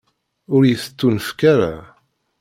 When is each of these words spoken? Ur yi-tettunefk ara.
Ur 0.53 0.61
yi-tettunefk 0.65 1.39
ara. 1.53 1.73